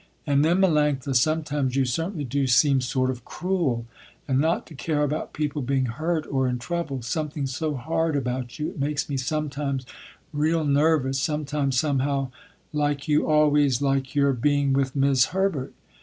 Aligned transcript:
"And 0.25 0.43
then, 0.43 0.57
Melanctha, 0.57 1.15
sometimes 1.15 1.75
you 1.75 1.85
certainly 1.85 2.23
do 2.23 2.47
seem 2.47 2.81
sort 2.81 3.11
of 3.11 3.23
cruel, 3.23 3.85
and 4.27 4.39
not 4.39 4.65
to 4.65 4.73
care 4.73 5.03
about 5.03 5.31
people 5.31 5.61
being 5.61 5.85
hurt 5.85 6.25
or 6.25 6.47
in 6.47 6.57
trouble, 6.57 7.03
something 7.03 7.45
so 7.45 7.75
hard 7.75 8.15
about 8.15 8.57
you 8.57 8.69
it 8.69 8.79
makes 8.79 9.07
me 9.07 9.15
sometimes 9.15 9.85
real 10.33 10.63
nervous, 10.65 11.21
sometimes 11.21 11.79
somehow 11.79 12.31
like 12.73 13.07
you 13.07 13.27
always, 13.29 13.79
like 13.79 14.15
your 14.15 14.33
being, 14.33 14.73
with 14.73 14.95
'Mis' 14.95 15.25
Herbert. 15.25 15.71